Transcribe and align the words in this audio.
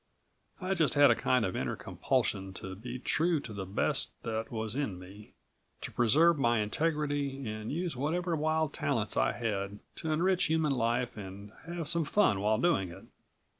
I 0.59 0.73
just 0.73 0.95
had 0.95 1.11
a 1.11 1.15
kind 1.15 1.45
of 1.45 1.55
inner 1.55 1.75
compulsion 1.75 2.53
to 2.53 2.73
be 2.73 2.97
true 2.97 3.39
to 3.41 3.53
the 3.53 3.67
best 3.67 4.09
that 4.23 4.49
was 4.51 4.75
in 4.75 4.97
me, 4.97 5.35
to 5.81 5.91
preserve 5.91 6.39
my 6.39 6.57
integrity 6.61 7.47
and 7.47 7.71
use 7.71 7.95
whatever 7.95 8.35
wild 8.35 8.73
talents 8.73 9.15
I 9.15 9.33
had 9.33 9.77
to 9.97 10.11
enrich 10.11 10.45
human 10.45 10.71
life 10.73 11.17
and 11.17 11.51
have 11.67 11.87
some 11.87 12.05
fun 12.05 12.39
while 12.41 12.57
doing 12.57 12.89
it. 12.89 13.03